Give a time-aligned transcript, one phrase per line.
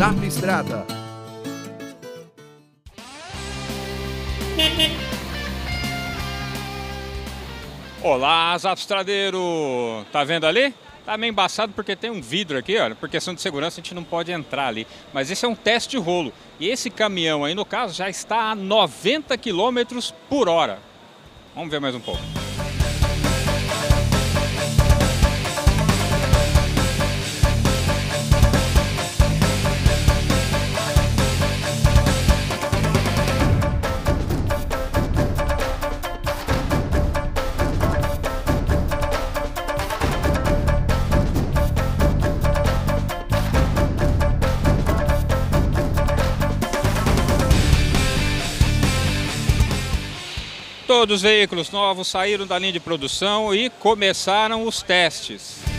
[0.00, 0.86] Zap Estrada.
[8.02, 10.06] Olá, Zapstradeiro!
[10.10, 10.72] Tá vendo ali?
[11.04, 12.94] Tá meio embaçado porque tem um vidro aqui, olha.
[12.94, 14.86] Por questão de segurança a gente não pode entrar ali.
[15.12, 16.32] Mas esse é um teste de rolo.
[16.58, 20.78] E esse caminhão aí, no caso, já está a 90 km por hora.
[21.54, 22.22] Vamos ver mais um pouco.
[50.90, 55.69] Todos os veículos novos saíram da linha de produção e começaram os testes.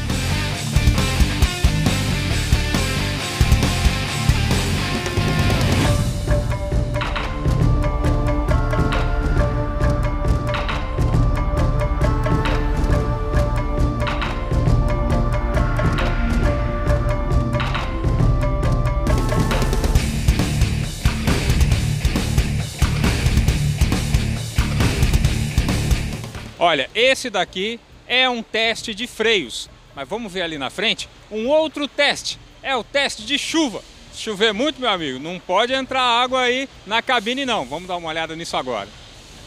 [26.64, 31.48] Olha, esse daqui é um teste de freios, mas vamos ver ali na frente um
[31.48, 33.82] outro teste, é o teste de chuva.
[34.14, 37.66] Se chover muito, meu amigo, não pode entrar água aí na cabine não.
[37.66, 38.88] Vamos dar uma olhada nisso agora.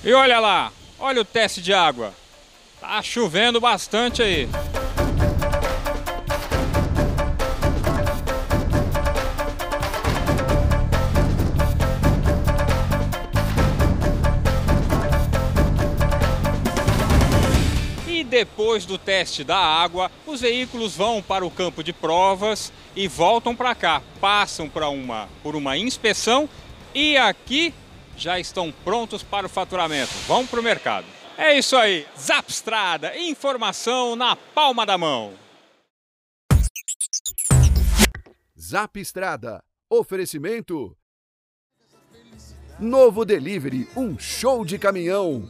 [0.03, 2.13] E olha lá, olha o teste de água.
[2.81, 4.49] Tá chovendo bastante aí.
[18.35, 23.55] Depois do teste da água, os veículos vão para o campo de provas e voltam
[23.55, 26.49] para cá, passam para uma, por uma inspeção
[26.93, 27.73] e aqui
[28.17, 30.13] já estão prontos para o faturamento.
[30.27, 31.07] Vão para o mercado.
[31.39, 35.35] É isso aí, Zapstrada, informação na palma da mão.
[38.61, 40.97] Zap Estrada, oferecimento.
[42.81, 45.49] Novo Delivery, um show de caminhão.